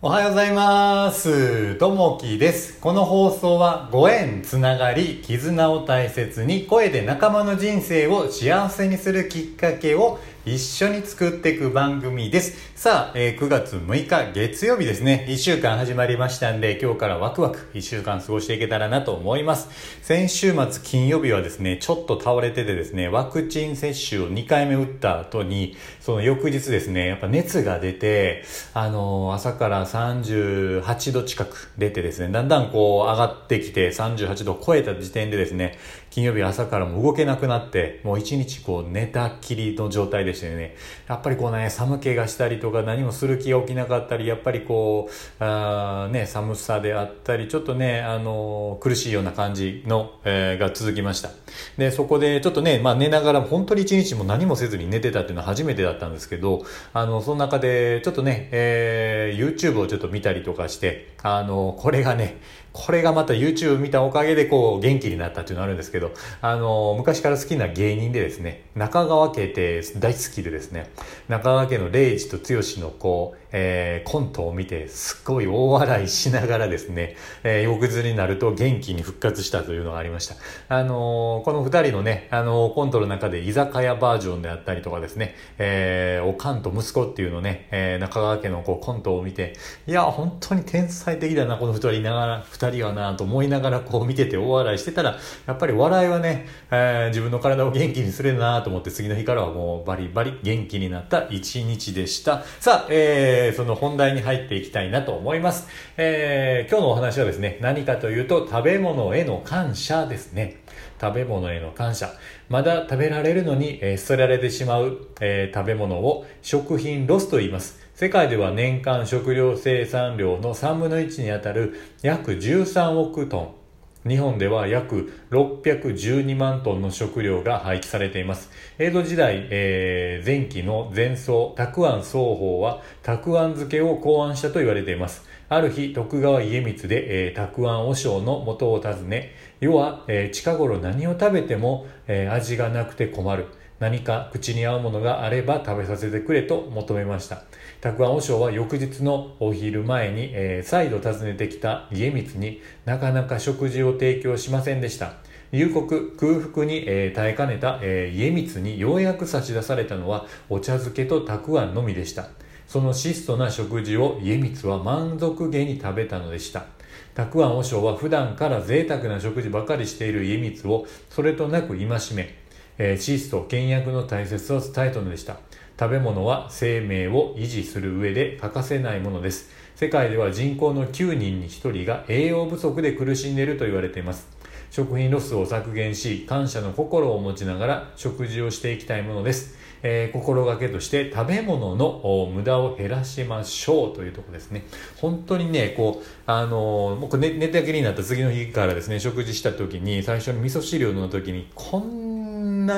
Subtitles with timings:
[0.00, 1.74] おはようございます。
[1.74, 2.78] ともきです。
[2.78, 12.56] この放送はご縁、つながり、絆を大切に声で仲間の人生を幸せにするきっかけを一緒に作っていく番組です。
[12.74, 15.26] さあ、えー9月6日月曜日ですね。
[15.28, 19.68] 1週間始まりましたんで、今日からワクワク1週間過ごしていけたらなと思います。
[20.00, 35.78] 先週末金曜日はですね、ちょっと倒れててですね、ワクチン接種を2回目打った後に、その翌日ですね、やっぱ熱が出て、あのー朝から38度近く出てですね、だんだんこう上がってきて38度超えた時点でですね、
[36.10, 40.74] 金曜日朝からも動けなくなって、もう一日こう寝たっきりの状態でしたよね。
[41.08, 51.30] やっぱりこうね、寒気がしたりとか何もする気が起きなかったり、やっぱりこう、あね、寒さであったり、ちょっとね、あのー苦しいような感じの、えーが続きました。
[51.76, 62.40] で、そこでちょっとね、まあ寝ながら本当に一日も何もせずに寝てたっていうのは初めてだったんですけど、あの、その中でちょっとね、えー YouTube をちょっと見たりとかして、あの、これがね、
[62.72, 70.90] これがまた YouTube 見たおかげでこう元気になったっていうのあるんですけど、あの、昔から好きな芸人でですね、中川家って大好きでですね、
[71.28, 80.36] 中川家の礼二と剛のこう、えーコントを見てすっごい大笑いしながらですね、えー翌日になると元気に復活したというのがありました。
[80.68, 89.54] あのーこの二人のね、あのーコントの中で居酒屋バージョンであったりとかですね、えーおかんと息子っていうのね、えー中川家のこうコントを見て、
[89.86, 102.42] いや、本当に天才的だな、この二人ながら、二人はな、と思いながらこう見てて大笑いしてたら、やっぱり笑いはね、えー自分の体を元気にするなと思って、次の日からはもうバリバリ元気になった一日でした。
[102.60, 105.68] さあ、えーその本題に入っていきたいなと思います。
[105.96, 110.62] えー今日のお話はですね、何かというと、食べ物への感謝ですね。
[111.00, 112.10] 食べ物への感謝。
[112.48, 117.87] まだ食べられるのに、えー捨てられてしまう、えー食べ物を食品ロスと言います。
[118.00, 123.56] 世界では年間食料生産量の3分の1にあたる約13億ト
[124.04, 124.08] ン。
[124.08, 128.52] 日本では約612万トンの食料が廃棄されています。
[128.78, 135.26] 江戸時代、えー前期の前奏、沢庵双方は、沢庵漬けを考案したと言われています。
[135.48, 143.46] ある日、徳川家光で、えー、沢庵和尚の元を訪ね、世は、えー近頃何を食べても、えー味がなくて困る。
[143.78, 147.44] 何か口に合うものがあれば食べさせてくれと求めました。
[147.80, 155.12] 沢庵和尚は翌日のお昼前に、えー再度訪ねてきた家光になかなか食事を提供しませんでした。
[155.52, 162.28] 夕刻空腹に、えー耐えかねた、えー家光にようやく差し出されたのはお茶漬けとたくあんのみでした。
[162.66, 166.66] その質素な食事を家光は満足げに食べたのでした。
[167.14, 172.34] たくあん和尚は普段から贅沢な食事ばかりしている家光をそれとなく戒め、
[172.78, 175.38] えー質素倹約の大切さを伝えたのでした。
[175.78, 179.50] 食べ物は生命を維持する上で欠かせないものです。
[179.76, 184.28] 世界では人口の9人に1人が栄養不足で苦しんでいると言われています。
[184.70, 189.56] 食品ロスを削減し、感謝の心を持ちながら食事をしていきたいものです。
[189.82, 194.64] えー心がけとして食べ物の無駄を減らしましょうというところですね。
[194.96, 202.07] 本当にね、こう、あのー僕寝寝たきりになった次の日からですね、食事した時に、最初に味噌汁を飲んだ時に、こんな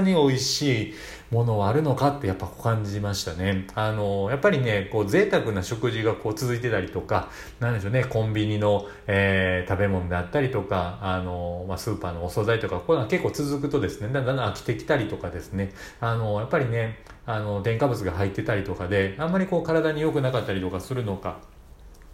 [0.00, 0.94] に美味しい
[1.30, 3.66] ものはあるのかってやっぱ感じましたね。
[3.74, 7.28] あのやっぱりね、こう贅沢な食事がこう続いてたりとか、
[7.60, 21.38] なんでしょうね、コンビニの、えー食べ物であったりとか、あのまあ、スーパーのお惣菜とか、こういうのが結構続くとですね、だんだん飽きてきたりとかですね、あのやっぱりね、あの、添加物が入ってたりとかで、あんまりこう体に良くなかったりとかするのか、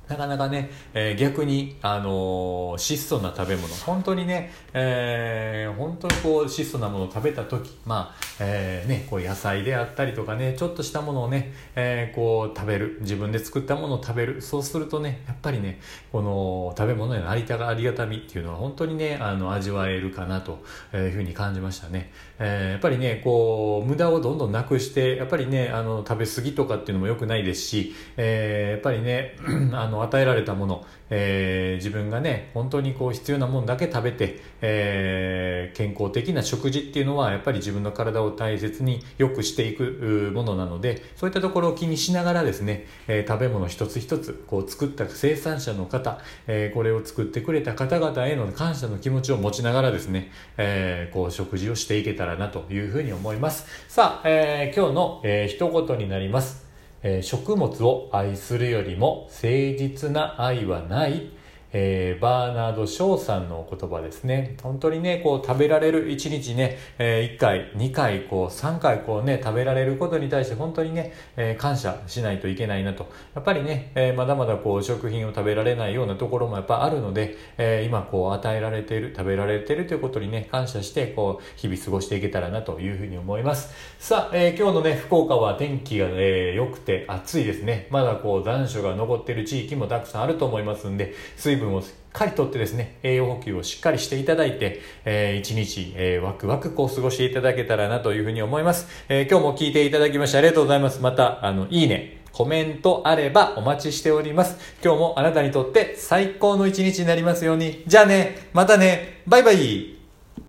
[0.08, 15.80] なかなかね、えー逆に、あのー質素な食べ物、本当にね、えー本当にこう質素なものを食べた時、まあ、えーね、こう野菜であったりとかね、ちょっとしたものをね、えーこう食べる、自分で作ったものを食べる、そうするとね、やっぱりね、
[16.12, 20.62] この食べ物へのありたがありがたみっていうのは本当にね、あの、味わえるかなと
[20.94, 22.12] いうふうに感じましたね。
[22.38, 29.36] えーやっぱりね、こう、無駄をどんどんなくして、やっぱりね、あの、食べ過ぎとかっていうのも良くないですし、えーやっぱりね、
[29.72, 53.66] あの、与えられたもの、えー自分がね、本当にこう必要なものだけ食べて、えー健康的な食事っていうのは、やっぱり自分の体を大切に良くしていくものなので、そういったところを気にしながらですね、えー食べ物一つ一つ、こう作った生産者の方、えーこれを作ってくれた方々への感謝の気持ちを持ちながらですね、えーこう食事をしていけたらなというふうに思います。
[53.88, 56.63] さあ、えー今日の、えー一言になります。
[57.06, 61.28] え食物を愛するよりも誠実な愛はない、
[61.76, 64.56] えー、バーナード・ショーさんの言葉ですね。
[64.62, 73.08] 本当にね、こう食べられる1日ね、えー、1回、2回、こう3回こうね、食べられることに対して本当にね、えー、感謝しないといけないなと。
[73.34, 83.74] やっぱりね、えー、まだまだこう食品を食べられないようなところもやっぱあるので、えー、今こう与えられている、食べられているということにね、感謝して、こう、日々過ごしていけたらなというふうに思います。
[83.98, 87.88] さあ、えー、今日のね、福岡は天気が、えー、良くて暑いですね。
[87.90, 98.86] まだこう残暑が残っている地域もたくさんあると思いますんで、水分をしっかりとってですね、栄養補給をしっかりしていただいて、えー、一日、えー、ワクワクこう過ごしていただけたらなというふうに思います。
[99.08, 101.00] えー、今日も聞いていただきましてありがとうございます。
[101.00, 104.58] また、あの、いいね、コメントあればお待ちしております。
[104.82, 107.84] 今日もあなたにとって最高の一日になりますように。
[107.86, 109.93] じゃあね、またね、バイバイ